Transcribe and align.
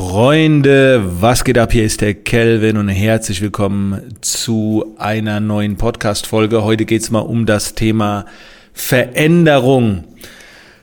Freunde, 0.00 1.02
was 1.20 1.44
geht 1.44 1.58
ab? 1.58 1.72
Hier 1.72 1.84
ist 1.84 2.00
der 2.00 2.14
Kelvin 2.14 2.78
und 2.78 2.88
herzlich 2.88 3.42
willkommen 3.42 4.00
zu 4.22 4.94
einer 4.96 5.40
neuen 5.40 5.76
Podcast-Folge. 5.76 6.64
Heute 6.64 6.86
geht 6.86 7.02
es 7.02 7.10
mal 7.10 7.18
um 7.18 7.44
das 7.44 7.74
Thema 7.74 8.24
Veränderung. 8.72 10.04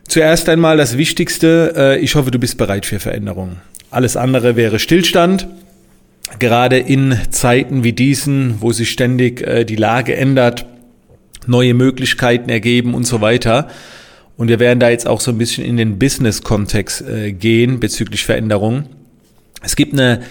Zuerst 0.08 0.48
einmal 0.50 0.78
das 0.78 1.00
Wichtigste. 1.00 1.74
Äh, 1.76 2.00
ich 2.00 2.14
hoffe, 2.14 2.30
du 2.30 2.38
bist 2.38 2.60
bereit 2.60 2.86
für 2.86 3.00
Veränderung. 3.00 3.58
Alles 3.90 4.16
andere 4.16 4.56
wäre 4.56 4.78
Stillstand. 4.78 5.48
Gerade 6.38 6.78
in 6.78 7.18
Zeiten 7.32 7.84
wie 7.84 7.94
diesen, 7.94 8.62
wo 8.62 8.72
sich 8.72 8.92
ständig 8.92 9.42
äh, 9.42 9.66
die 9.66 9.78
Lage 9.78 10.16
ändert, 10.16 10.68
neue 11.48 11.74
Möglichkeiten 11.74 12.52
ergeben 12.52 12.94
und 12.94 13.08
so 13.08 13.20
weiter 13.20 13.68
und 14.38 14.50
wir 14.50 14.60
werden 14.60 14.80
da 14.80 14.90
jetzt 14.90 15.08
auch 15.08 15.20
so 15.20 15.32
ein 15.32 15.40
bisschen 15.40 15.66
in 15.66 15.78
den 15.78 15.98
Business-Kontext 15.98 17.02
äh, 17.02 17.32
gehen 17.32 17.80
bezüglich 17.80 18.24
Veränderungen. 18.24 18.97
Es 19.62 19.76
gibt 19.76 19.94
eine 19.94 20.22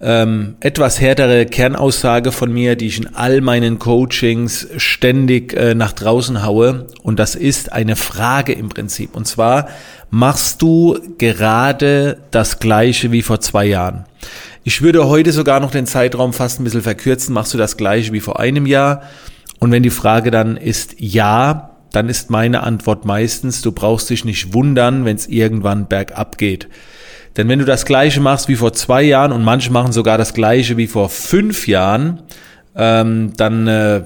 ähm, 0.00 0.56
etwas 0.60 1.00
härtere 1.00 1.46
Kernaussage 1.46 2.32
von 2.32 2.52
mir, 2.52 2.76
die 2.76 2.88
ich 2.88 2.98
in 2.98 3.14
all 3.14 3.40
meinen 3.40 3.78
Coachings 3.78 4.68
ständig 4.76 5.54
äh, 5.54 5.74
nach 5.74 5.92
draußen 5.92 6.44
haue. 6.44 6.86
Und 7.02 7.18
das 7.18 7.34
ist 7.34 7.72
eine 7.72 7.96
Frage 7.96 8.52
im 8.52 8.68
Prinzip. 8.68 9.14
Und 9.16 9.26
zwar, 9.26 9.68
machst 10.10 10.60
du 10.60 10.98
gerade 11.18 12.18
das 12.30 12.58
gleiche 12.58 13.12
wie 13.12 13.22
vor 13.22 13.40
zwei 13.40 13.64
Jahren? 13.66 14.04
Ich 14.62 14.82
würde 14.82 15.08
heute 15.08 15.32
sogar 15.32 15.60
noch 15.60 15.70
den 15.70 15.86
Zeitraum 15.86 16.32
fast 16.32 16.60
ein 16.60 16.64
bisschen 16.64 16.82
verkürzen. 16.82 17.34
Machst 17.34 17.54
du 17.54 17.58
das 17.58 17.76
gleiche 17.76 18.12
wie 18.12 18.20
vor 18.20 18.40
einem 18.40 18.66
Jahr? 18.66 19.02
Und 19.58 19.70
wenn 19.72 19.82
die 19.82 19.90
Frage 19.90 20.30
dann 20.30 20.56
ist 20.56 20.96
ja, 20.98 21.70
dann 21.92 22.08
ist 22.08 22.28
meine 22.28 22.62
Antwort 22.62 23.04
meistens, 23.04 23.62
du 23.62 23.72
brauchst 23.72 24.10
dich 24.10 24.24
nicht 24.24 24.52
wundern, 24.52 25.04
wenn 25.04 25.16
es 25.16 25.28
irgendwann 25.28 25.86
bergab 25.86 26.38
geht. 26.38 26.68
Denn 27.36 27.48
wenn 27.48 27.58
du 27.58 27.64
das 27.64 27.84
gleiche 27.84 28.20
machst 28.20 28.48
wie 28.48 28.56
vor 28.56 28.72
zwei 28.72 29.02
Jahren 29.02 29.32
und 29.32 29.42
manche 29.42 29.72
machen 29.72 29.92
sogar 29.92 30.18
das 30.18 30.34
gleiche 30.34 30.76
wie 30.76 30.86
vor 30.86 31.08
fünf 31.08 31.66
Jahren, 31.66 32.22
ähm, 32.76 33.32
dann 33.36 33.66
äh, 33.66 34.02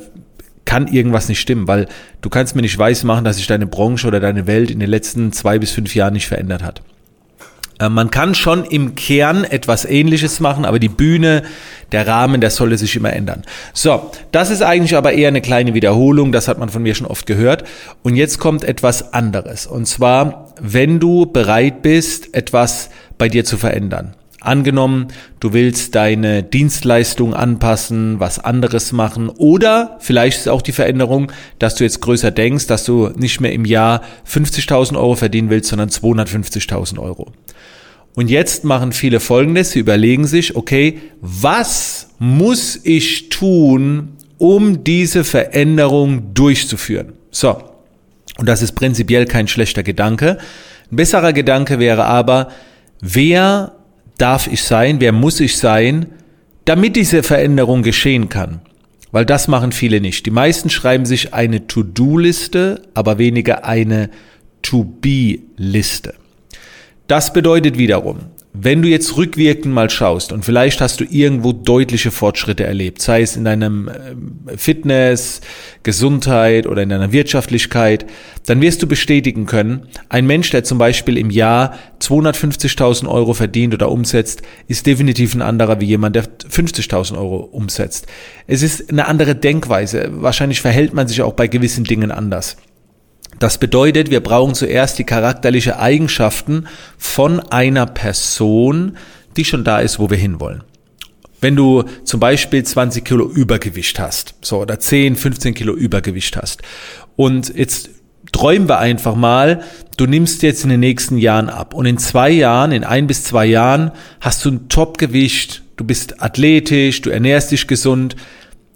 kann 0.64 0.86
irgendwas 0.88 1.28
nicht 1.28 1.40
stimmen, 1.40 1.66
weil 1.66 1.88
du 2.20 2.28
kannst 2.28 2.54
mir 2.54 2.62
nicht 2.62 2.78
weismachen, 2.78 3.24
dass 3.24 3.36
sich 3.36 3.46
deine 3.46 3.66
Branche 3.66 4.06
oder 4.06 4.20
deine 4.20 4.46
Welt 4.46 4.70
in 4.70 4.80
den 4.80 4.90
letzten 4.90 5.32
zwei 5.32 5.58
bis 5.58 5.70
fünf 5.70 5.94
Jahren 5.94 6.12
nicht 6.12 6.28
verändert 6.28 6.62
hat. 6.62 6.82
Äh, 7.78 7.88
man 7.88 8.10
kann 8.10 8.34
schon 8.34 8.64
im 8.64 8.94
Kern 8.94 9.44
etwas 9.44 9.84
Ähnliches 9.84 10.40
machen, 10.40 10.64
aber 10.64 10.78
die 10.78 10.88
Bühne, 10.88 11.42
der 11.92 12.06
Rahmen, 12.06 12.40
der 12.40 12.50
sollte 12.50 12.76
sich 12.76 12.96
immer 12.96 13.12
ändern. 13.12 13.44
So, 13.72 14.10
das 14.30 14.50
ist 14.50 14.62
eigentlich 14.62 14.96
aber 14.96 15.12
eher 15.12 15.28
eine 15.28 15.40
kleine 15.40 15.74
Wiederholung, 15.74 16.32
das 16.32 16.48
hat 16.48 16.58
man 16.58 16.68
von 16.68 16.82
mir 16.82 16.94
schon 16.94 17.06
oft 17.06 17.26
gehört. 17.26 17.64
Und 18.02 18.16
jetzt 18.16 18.38
kommt 18.38 18.64
etwas 18.64 19.14
anderes. 19.14 19.66
Und 19.66 19.86
zwar, 19.86 20.52
wenn 20.60 21.00
du 21.00 21.26
bereit 21.26 21.82
bist, 21.82 22.34
etwas 22.34 22.90
bei 23.18 23.28
dir 23.28 23.44
zu 23.44 23.56
verändern. 23.56 24.14
Angenommen, 24.40 25.08
du 25.40 25.52
willst 25.52 25.96
deine 25.96 26.44
Dienstleistung 26.44 27.34
anpassen, 27.34 28.20
was 28.20 28.38
anderes 28.38 28.92
machen 28.92 29.30
oder 29.30 29.96
vielleicht 29.98 30.38
ist 30.38 30.48
auch 30.48 30.62
die 30.62 30.70
Veränderung, 30.70 31.32
dass 31.58 31.74
du 31.74 31.82
jetzt 31.82 32.00
größer 32.00 32.30
denkst, 32.30 32.68
dass 32.68 32.84
du 32.84 33.10
nicht 33.16 33.40
mehr 33.40 33.52
im 33.52 33.64
Jahr 33.64 34.02
50.000 34.28 34.96
Euro 34.96 35.16
verdienen 35.16 35.50
willst, 35.50 35.70
sondern 35.70 35.88
250.000 35.88 37.00
Euro. 37.00 37.32
Und 38.14 38.30
jetzt 38.30 38.64
machen 38.64 38.92
viele 38.92 39.18
Folgendes, 39.18 39.72
sie 39.72 39.80
überlegen 39.80 40.26
sich, 40.26 40.54
okay, 40.54 41.00
was 41.20 42.10
muss 42.20 42.78
ich 42.84 43.30
tun, 43.30 44.16
um 44.38 44.84
diese 44.84 45.24
Veränderung 45.24 46.32
durchzuführen? 46.34 47.14
So, 47.32 47.60
und 48.38 48.48
das 48.48 48.62
ist 48.62 48.72
prinzipiell 48.72 49.26
kein 49.26 49.48
schlechter 49.48 49.82
Gedanke. 49.82 50.38
Ein 50.90 50.96
besserer 50.96 51.32
Gedanke 51.32 51.80
wäre 51.80 52.04
aber, 52.04 52.48
wer 53.00 53.72
darf 54.18 54.46
ich 54.46 54.62
sein, 54.62 55.00
wer 55.00 55.12
muss 55.12 55.40
ich 55.40 55.56
sein, 55.56 56.06
damit 56.64 56.96
diese 56.96 57.22
Veränderung 57.22 57.82
geschehen 57.82 58.28
kann. 58.28 58.60
Weil 59.10 59.24
das 59.24 59.48
machen 59.48 59.72
viele 59.72 60.00
nicht. 60.00 60.26
Die 60.26 60.30
meisten 60.30 60.68
schreiben 60.68 61.06
sich 61.06 61.32
eine 61.32 61.66
To-Do-Liste, 61.66 62.82
aber 62.92 63.18
weniger 63.18 63.64
eine 63.64 64.10
To-Be-Liste. 64.62 66.14
Das 67.06 67.32
bedeutet 67.32 67.78
wiederum, 67.78 68.18
wenn 68.52 68.82
du 68.82 68.88
jetzt 68.88 69.16
rückwirkend 69.16 69.72
mal 69.72 69.90
schaust 69.90 70.32
und 70.32 70.44
vielleicht 70.44 70.80
hast 70.80 71.00
du 71.00 71.04
irgendwo 71.04 71.52
deutliche 71.52 72.10
Fortschritte 72.10 72.64
erlebt, 72.64 73.02
sei 73.02 73.20
es 73.22 73.36
in 73.36 73.44
deinem 73.44 73.88
äh, 73.88 74.56
Fitness, 74.56 75.40
Gesundheit 75.82 76.66
oder 76.66 76.82
in 76.82 76.88
deiner 76.88 77.12
Wirtschaftlichkeit, 77.12 78.06
dann 78.46 78.60
wirst 78.60 78.82
du 78.82 78.86
bestätigen 78.86 79.46
können, 79.46 79.86
ein 80.08 80.26
Mensch, 80.26 80.50
der 80.50 80.64
zum 80.64 80.78
Beispiel 80.78 81.18
im 81.18 81.30
Jahr 81.30 81.78
250.000 82.00 83.06
Euro 83.08 83.34
verdient 83.34 83.74
oder 83.74 83.90
umsetzt, 83.90 84.42
ist 84.66 84.86
definitiv 84.86 85.34
ein 85.34 85.42
anderer 85.42 85.80
wie 85.80 85.86
jemand, 85.86 86.16
der 86.16 86.24
50.000 86.24 87.18
Euro 87.18 87.36
umsetzt. 87.38 88.06
Es 88.46 88.62
ist 88.62 88.90
eine 88.90 89.06
andere 89.06 89.34
Denkweise. 89.34 90.08
Wahrscheinlich 90.10 90.62
verhält 90.62 90.94
man 90.94 91.06
sich 91.06 91.20
auch 91.22 91.34
bei 91.34 91.48
gewissen 91.48 91.84
Dingen 91.84 92.10
anders. 92.10 92.56
Das 93.38 93.58
bedeutet, 93.58 94.10
wir 94.10 94.20
brauchen 94.20 94.54
zuerst 94.54 94.98
die 94.98 95.04
charakterliche 95.04 95.78
Eigenschaften 95.78 96.66
von 96.96 97.40
einer 97.40 97.86
Person, 97.86 98.96
die 99.36 99.44
schon 99.44 99.64
da 99.64 99.78
ist, 99.78 99.98
wo 99.98 100.10
wir 100.10 100.16
hinwollen. 100.16 100.64
Wenn 101.40 101.54
du 101.54 101.84
zum 102.02 102.18
Beispiel 102.18 102.64
20 102.64 103.04
Kilo 103.04 103.28
Übergewicht 103.28 104.00
hast, 104.00 104.34
so, 104.40 104.58
oder 104.58 104.80
10, 104.80 105.14
15 105.14 105.54
Kilo 105.54 105.72
Übergewicht 105.72 106.36
hast, 106.36 106.62
und 107.14 107.54
jetzt 107.54 107.90
träumen 108.32 108.68
wir 108.68 108.78
einfach 108.78 109.14
mal, 109.14 109.62
du 109.96 110.06
nimmst 110.06 110.42
jetzt 110.42 110.64
in 110.64 110.70
den 110.70 110.80
nächsten 110.80 111.16
Jahren 111.16 111.48
ab, 111.48 111.74
und 111.74 111.86
in 111.86 111.98
zwei 111.98 112.30
Jahren, 112.30 112.72
in 112.72 112.82
ein 112.82 113.06
bis 113.06 113.22
zwei 113.22 113.46
Jahren, 113.46 113.92
hast 114.20 114.44
du 114.44 114.50
ein 114.50 114.68
Topgewicht, 114.68 115.62
du 115.76 115.84
bist 115.84 116.20
athletisch, 116.22 117.02
du 117.02 117.10
ernährst 117.10 117.52
dich 117.52 117.68
gesund, 117.68 118.16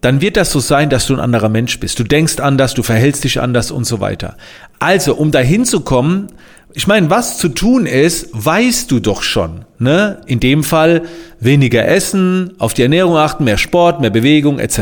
dann 0.03 0.21
wird 0.21 0.37
das 0.37 0.51
so 0.51 0.61
sein, 0.61 0.91
dass 0.91 1.07
du 1.07 1.15
ein 1.15 1.21
anderer 1.21 1.49
Mensch 1.49 1.79
bist. 1.81 1.99
Du 1.99 2.05
denkst 2.05 2.41
anders, 2.41 2.75
du 2.75 2.83
verhältst 2.83 3.25
dich 3.25 3.41
anders 3.41 3.71
und 3.71 3.85
so 3.85 4.01
weiter. 4.01 4.37
Also, 4.81 5.15
um 5.15 5.31
dahin 5.31 5.65
zu 5.65 5.81
kommen, 5.81 6.27
ich 6.75 6.89
meine, 6.89 7.09
was 7.09 7.39
zu 7.39 7.49
tun 7.49 7.87
ist, 7.87 8.29
weißt 8.33 8.91
du 8.91 8.99
doch 8.99 9.23
schon. 9.23 9.65
Ne? 9.79 10.21
In 10.27 10.41
dem 10.41 10.65
Fall 10.65 11.03
weniger 11.39 11.87
essen, 11.87 12.55
auf 12.59 12.75
die 12.75 12.83
Ernährung 12.83 13.17
achten, 13.17 13.45
mehr 13.45 13.59
Sport, 13.59 14.01
mehr 14.01 14.11
Bewegung 14.11 14.59
etc. 14.59 14.79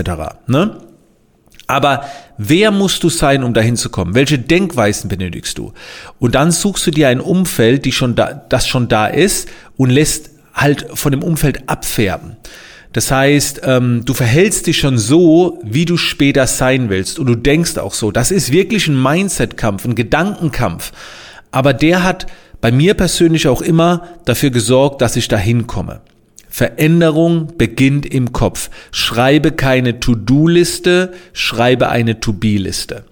Ne? 0.47 0.79
Aber 1.67 2.05
wer 2.39 2.71
musst 2.71 3.03
du 3.03 3.11
sein, 3.11 3.45
um 3.45 3.53
dahin 3.53 3.77
zu 3.77 3.91
kommen? 3.91 4.15
Welche 4.15 4.39
Denkweisen 4.39 5.09
benötigst 5.09 5.59
du? 5.59 5.75
Und 6.19 6.35
dann 6.35 6.51
suchst 6.51 6.87
du 6.87 6.91
dir 6.91 7.09
ein 7.09 7.21
Umfeld, 7.21 7.85
die 7.85 7.93
schon 7.93 8.15
da, 8.15 8.33
das 8.49 8.67
schon 8.67 8.89
da 8.89 9.07
ist 9.07 9.49
und 9.77 9.91
lässt 9.91 10.31
halt 10.55 10.87
von 10.95 11.13
dem 11.13 11.23
Umfeld 11.23 11.69
abfärben. 11.69 12.37
Das 12.93 13.11
heißt, 13.11 13.63
ähm, 13.65 14.03
du 14.05 14.15
verhältst 14.15 14.67
dich 14.67 14.79
schon 14.79 14.99
so, 14.99 15.61
wie 15.63 15.85
du 15.85 15.97
später 15.97 16.47
sein 16.47 16.89
willst 16.91 17.19
und 17.19 17.27
du 17.27 17.37
denkst 17.37 17.79
auch 17.79 17.95
so. 17.95 18.11
Das 18.11 18.31
ist 18.31 18.51
wirklich 18.51 18.89
ein 18.89 19.01
Mindset-Kampf, 19.01 19.85
ein 19.85 19.95
Gedankenkampf. 19.95 20.93
Aber 21.53 21.73
der 21.73 22.03
hat 22.03 22.27
bei 22.61 22.73
mir 22.73 22.95
persönlich 22.95 23.47
auch 23.49 23.63
immer 23.63 24.09
dafür 24.25 24.51
gesorgt, 24.51 25.03
dass 25.03 25.17
ich 25.17 25.29
dahin 25.29 25.67
komme. 25.67 26.01
Veränderung 26.49 27.53
beginnt 27.57 28.07
im 28.07 28.33
Kopf. 28.33 28.71
Schreibe 28.91 29.53
keine 29.53 30.01
To-Do-Liste, 30.01 31.13
schreibe 31.33 31.91
eine 31.91 32.19
To-Be-Liste. 32.19 33.05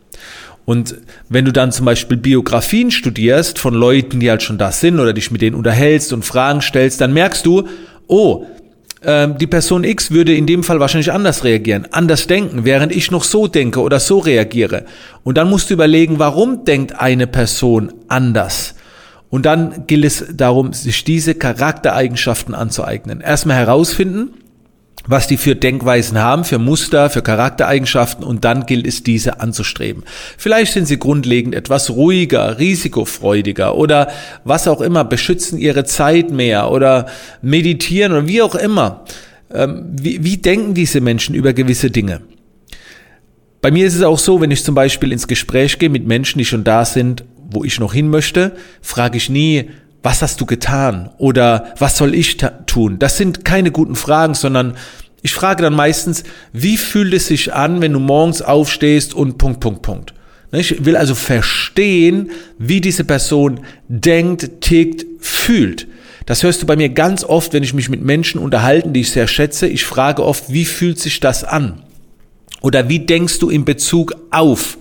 Und 0.64 0.96
wenn 1.28 1.46
du 1.46 1.52
dann 1.52 1.72
zum 1.72 1.86
Beispiel 1.86 2.18
Biografien 2.18 2.90
studierst 2.90 3.58
von 3.58 3.72
Leuten, 3.72 4.20
die 4.20 4.28
halt 4.28 4.42
schon 4.42 4.58
da 4.58 4.70
sind 4.72 4.98
oder 5.00 5.14
dich 5.14 5.30
mit 5.30 5.40
denen 5.40 5.56
unterhältst 5.56 6.12
und 6.12 6.24
Fragen 6.24 6.60
stellst, 6.60 7.00
dann 7.00 7.14
merkst 7.14 7.46
du, 7.46 7.68
oh, 8.06 8.44
die 9.00 9.46
Person 9.46 9.84
X 9.84 10.10
würde 10.10 10.34
in 10.34 10.46
dem 10.46 10.64
Fall 10.64 10.80
wahrscheinlich 10.80 11.12
anders 11.12 11.44
reagieren, 11.44 11.86
anders 11.92 12.26
denken, 12.26 12.64
während 12.64 12.90
ich 12.90 13.12
noch 13.12 13.22
so 13.22 13.46
denke 13.46 13.80
oder 13.80 14.00
so 14.00 14.18
reagiere. 14.18 14.86
Und 15.22 15.38
dann 15.38 15.48
musst 15.48 15.70
du 15.70 15.74
überlegen, 15.74 16.18
warum 16.18 16.64
denkt 16.64 16.98
eine 16.98 17.28
Person 17.28 17.92
anders? 18.08 18.74
Und 19.30 19.46
dann 19.46 19.86
gilt 19.86 20.04
es 20.04 20.24
darum, 20.34 20.72
sich 20.72 21.04
diese 21.04 21.34
Charaktereigenschaften 21.34 22.54
anzueignen. 22.54 23.20
Erstmal 23.20 23.58
herausfinden, 23.58 24.30
was 25.08 25.26
die 25.26 25.38
für 25.38 25.56
Denkweisen 25.56 26.18
haben, 26.18 26.44
für 26.44 26.58
Muster, 26.58 27.08
für 27.08 27.22
Charaktereigenschaften 27.22 28.22
und 28.22 28.44
dann 28.44 28.66
gilt 28.66 28.86
es, 28.86 29.02
diese 29.02 29.40
anzustreben. 29.40 30.04
Vielleicht 30.36 30.74
sind 30.74 30.86
sie 30.86 30.98
grundlegend 30.98 31.54
etwas 31.54 31.90
ruhiger, 31.90 32.58
risikofreudiger 32.58 33.74
oder 33.74 34.08
was 34.44 34.68
auch 34.68 34.82
immer, 34.82 35.04
beschützen 35.04 35.58
ihre 35.58 35.84
Zeit 35.84 36.30
mehr 36.30 36.70
oder 36.70 37.06
meditieren 37.40 38.12
oder 38.12 38.26
wie 38.26 38.42
auch 38.42 38.54
immer. 38.54 39.04
Ähm, 39.52 39.86
wie, 39.98 40.22
wie 40.22 40.36
denken 40.36 40.74
diese 40.74 41.00
Menschen 41.00 41.34
über 41.34 41.54
gewisse 41.54 41.90
Dinge? 41.90 42.20
Bei 43.62 43.70
mir 43.70 43.86
ist 43.86 43.94
es 43.94 44.02
auch 44.02 44.18
so, 44.18 44.42
wenn 44.42 44.50
ich 44.50 44.62
zum 44.62 44.74
Beispiel 44.74 45.10
ins 45.10 45.26
Gespräch 45.26 45.78
gehe 45.78 45.88
mit 45.88 46.06
Menschen, 46.06 46.38
die 46.38 46.44
schon 46.44 46.64
da 46.64 46.84
sind, 46.84 47.24
wo 47.50 47.64
ich 47.64 47.80
noch 47.80 47.94
hin 47.94 48.10
möchte, 48.10 48.56
frage 48.82 49.16
ich 49.16 49.30
nie, 49.30 49.70
was 50.02 50.22
hast 50.22 50.40
du 50.40 50.46
getan 50.46 51.10
oder 51.18 51.74
was 51.78 51.96
soll 51.96 52.14
ich 52.14 52.36
tun? 52.66 52.98
Das 52.98 53.16
sind 53.16 53.44
keine 53.44 53.70
guten 53.70 53.96
Fragen, 53.96 54.34
sondern 54.34 54.76
ich 55.22 55.34
frage 55.34 55.62
dann 55.62 55.74
meistens, 55.74 56.22
wie 56.52 56.76
fühlt 56.76 57.12
es 57.12 57.26
sich 57.26 57.52
an, 57.52 57.80
wenn 57.80 57.92
du 57.92 57.98
morgens 57.98 58.40
aufstehst 58.40 59.14
und 59.14 59.38
Punkt, 59.38 59.60
Punkt, 59.60 59.82
Punkt. 59.82 60.14
Ne, 60.52 60.60
ich 60.60 60.84
will 60.84 60.96
also 60.96 61.14
verstehen, 61.14 62.30
wie 62.58 62.80
diese 62.80 63.04
Person 63.04 63.60
denkt, 63.88 64.60
tickt, 64.60 65.04
fühlt. 65.20 65.88
Das 66.26 66.42
hörst 66.42 66.62
du 66.62 66.66
bei 66.66 66.76
mir 66.76 66.90
ganz 66.90 67.24
oft, 67.24 67.52
wenn 67.52 67.62
ich 67.62 67.74
mich 67.74 67.88
mit 67.88 68.02
Menschen 68.02 68.40
unterhalten, 68.40 68.92
die 68.92 69.00
ich 69.00 69.10
sehr 69.10 69.26
schätze. 69.26 69.66
Ich 69.66 69.84
frage 69.84 70.24
oft, 70.24 70.52
wie 70.52 70.64
fühlt 70.64 70.98
sich 70.98 71.20
das 71.20 71.42
an? 71.42 71.82
Oder 72.60 72.88
wie 72.88 73.00
denkst 73.00 73.38
du 73.38 73.50
in 73.50 73.64
Bezug 73.64 74.14
auf? 74.30 74.78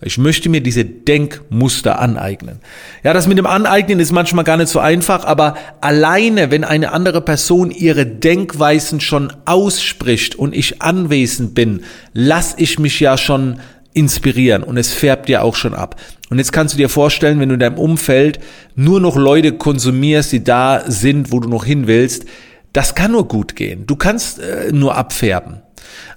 Ich 0.00 0.18
möchte 0.18 0.48
mir 0.48 0.60
diese 0.60 0.84
Denkmuster 0.84 1.98
aneignen. 1.98 2.60
Ja, 3.02 3.14
das 3.14 3.26
mit 3.26 3.38
dem 3.38 3.46
Aneignen 3.46 4.00
ist 4.00 4.12
manchmal 4.12 4.44
gar 4.44 4.58
nicht 4.58 4.68
so 4.68 4.78
einfach, 4.78 5.24
aber 5.24 5.56
alleine, 5.80 6.50
wenn 6.50 6.64
eine 6.64 6.92
andere 6.92 7.20
Person 7.22 7.70
ihre 7.70 8.04
Denkweisen 8.04 9.00
schon 9.00 9.32
ausspricht 9.46 10.34
und 10.34 10.54
ich 10.54 10.82
anwesend 10.82 11.54
bin, 11.54 11.84
lass 12.12 12.54
ich 12.58 12.78
mich 12.78 13.00
ja 13.00 13.16
schon 13.16 13.60
inspirieren 13.94 14.62
und 14.62 14.76
es 14.76 14.92
färbt 14.92 15.28
ja 15.28 15.40
auch 15.40 15.54
schon 15.54 15.72
ab. 15.72 15.96
Und 16.28 16.38
jetzt 16.38 16.52
kannst 16.52 16.74
du 16.74 16.78
dir 16.78 16.88
vorstellen, 16.88 17.40
wenn 17.40 17.48
du 17.48 17.54
in 17.54 17.60
deinem 17.60 17.78
Umfeld 17.78 18.40
nur 18.74 19.00
noch 19.00 19.16
Leute 19.16 19.52
konsumierst, 19.52 20.32
die 20.32 20.44
da 20.44 20.82
sind, 20.86 21.32
wo 21.32 21.40
du 21.40 21.48
noch 21.48 21.64
hin 21.64 21.86
willst, 21.86 22.26
das 22.72 22.94
kann 22.94 23.12
nur 23.12 23.28
gut 23.28 23.54
gehen. 23.56 23.86
Du 23.86 23.94
kannst 23.94 24.40
äh, 24.40 24.72
nur 24.72 24.96
abfärben. 24.96 25.63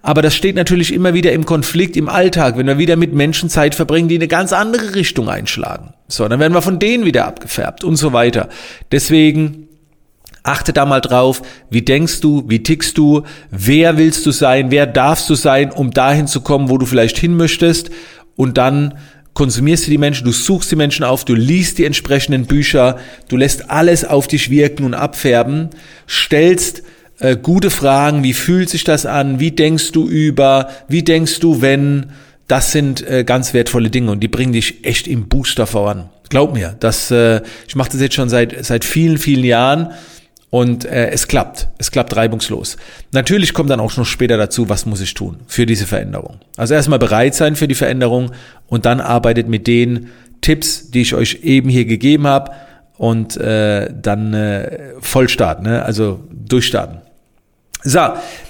Aber 0.02 0.22
das 0.22 0.36
steht 0.36 0.56
natürlich 0.56 0.94
immer 0.94 1.14
wieder 1.14 1.32
im 1.34 1.46
Konflikt 1.46 1.98
im 1.98 2.10
Alltag, 2.10 2.58
wenn 2.58 2.68
wir 2.68 2.78
wieder 2.78 2.96
mit 2.96 3.14
Menschen 3.14 3.50
Zeit 3.50 3.76
verbringen, 3.76 4.08
die 4.08 4.16
eine 4.16 4.28
ganz 4.28 4.54
andere 4.54 4.96
Richtung 4.96 5.30
einschlagen. 5.30 5.94
So, 6.08 6.28
dann 6.28 6.40
werden 6.40 6.54
wir 6.54 6.62
von 6.62 6.80
denen 6.80 7.06
wieder 7.06 7.26
abgefärbt 7.26 7.84
und 7.84 7.96
so 7.96 8.14
weiter. 8.14 8.50
Deswegen 8.92 9.68
achte 10.44 10.74
da 10.74 10.86
mal 10.86 11.02
drauf, 11.02 11.42
wie 11.70 11.82
denkst 11.82 12.22
du, 12.22 12.46
wie 12.48 12.64
tickst 12.64 12.98
du, 12.98 13.24
wer 13.52 13.98
willst 13.98 14.26
du 14.26 14.32
sein, 14.32 14.72
wer 14.72 14.88
darfst 14.88 15.30
du 15.30 15.36
sein, 15.36 15.72
um 15.72 15.92
dahin 15.92 16.28
zu 16.28 16.42
kommen, 16.42 16.70
wo 16.70 16.78
du 16.78 16.86
vielleicht 16.86 17.18
hin 17.18 17.36
möchtest 17.36 17.90
und 18.36 18.58
dann 18.58 18.94
konsumierst 19.34 19.86
du 19.86 19.92
die 19.92 20.00
Menschen, 20.00 20.26
du 20.26 20.32
suchst 20.32 20.72
die 20.72 20.76
Menschen 20.76 21.04
auf, 21.04 21.24
du 21.24 21.36
liest 21.36 21.78
die 21.78 21.86
entsprechenden 21.86 22.48
Bücher, 22.48 22.98
du 23.28 23.38
lässt 23.38 23.70
alles 23.70 24.04
auf 24.04 24.28
dich 24.28 24.50
wirken 24.50 24.84
und 24.84 24.96
abfärben, 24.96 25.70
stellst 26.08 26.82
äh, 27.20 27.36
gute 27.36 27.70
Fragen, 27.70 28.24
wie 28.24 28.34
fühlt 28.34 28.70
sich 28.70 28.84
das 28.84 29.06
an, 29.06 29.40
wie 29.40 29.52
denkst 29.52 29.92
du 29.92 30.08
über, 30.08 30.70
wie 30.88 31.04
denkst 31.04 31.40
du, 31.40 31.62
wenn, 31.62 32.08
das 32.48 32.72
sind 32.72 33.08
äh, 33.08 33.24
ganz 33.24 33.54
wertvolle 33.54 33.90
Dinge 33.90 34.12
und 34.12 34.22
die 34.22 34.28
bringen 34.28 34.54
dich 34.54 34.86
echt 34.86 35.08
im 35.08 35.28
Booster 35.28 35.68
voran. 35.68 36.10
Glaub 36.30 36.54
mir, 36.54 36.76
das, 36.80 37.10
äh, 37.12 37.42
ich 37.68 37.76
mache 37.76 37.92
das 37.92 38.02
jetzt 38.02 38.16
schon 38.16 38.30
seit, 38.30 38.66
seit 38.66 38.86
vielen, 38.86 39.18
vielen 39.18 39.44
Jahren 39.44 39.92
und 40.50 40.86
äh, 40.86 41.10
es 41.10 41.28
klappt, 41.28 41.68
es 41.78 41.92
klappt 41.92 42.16
reibungslos. 42.16 42.78
Natürlich 43.12 43.54
kommt 43.54 43.70
dann 43.70 43.80
auch 43.80 43.96
noch 43.98 44.06
später 44.06 44.38
dazu, 44.38 44.70
was 44.70 44.86
muss 44.86 45.02
ich 45.02 45.14
tun 45.14 45.40
für 45.48 45.66
diese 45.66 45.88
Veränderung. 45.88 46.40
Also 46.56 46.74
erstmal 46.74 47.00
bereit 47.00 47.36
sein 47.36 47.56
für 47.56 47.68
die 47.68 47.76
Veränderung 47.76 48.32
und 48.68 48.86
dann 48.86 49.02
arbeitet 49.02 49.48
mit 49.48 49.68
den 49.68 50.10
Tipps, 50.42 50.92
die 50.92 51.02
ich 51.02 51.16
euch 51.16 51.40
eben 51.44 51.70
hier 51.70 51.86
gegeben 51.86 52.28
habe 52.28 52.52
und 52.98 53.38
äh, 53.38 53.92
dann 53.94 54.34
äh, 54.34 54.94
voll 55.02 55.30
starten, 55.30 55.64
ne? 55.64 55.84
also 55.84 56.20
durchstarten. 56.32 57.07
So, 57.84 58.00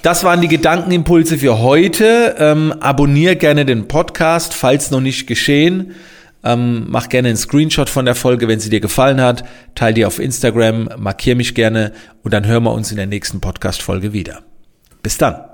das 0.02 0.24
waren 0.24 0.42
die 0.42 0.48
Gedankenimpulse 0.48 1.38
für 1.38 1.60
heute. 1.60 2.36
Ähm, 2.40 2.74
abonnier 2.80 3.36
gerne 3.36 3.66
den 3.66 3.88
Podcast, 3.88 4.54
falls 4.54 4.90
noch 4.90 5.02
nicht 5.02 5.28
geschehen. 5.28 5.94
Ähm, 6.44 6.86
mach 6.88 7.10
gerne 7.10 7.30
einen 7.30 7.38
Screenshot 7.38 7.90
von 7.90 8.06
der 8.06 8.16
Folge, 8.16 8.48
wenn 8.48 8.60
sie 8.60 8.70
dir 8.70 8.80
gefallen 8.80 9.22
hat. 9.22 9.44
Teil 9.76 9.94
die 9.94 10.06
auf 10.06 10.20
Instagram, 10.20 10.90
markier 10.98 11.36
mich 11.36 11.56
gerne 11.56 11.92
und 12.24 12.34
dann 12.34 12.46
hören 12.46 12.64
wir 12.64 12.72
uns 12.72 12.92
in 12.92 12.98
der 12.98 13.08
nächsten 13.08 13.42
Podcast-Folge 13.42 14.14
wieder. 14.14 14.44
Bis 15.04 15.18
dann. 15.18 15.47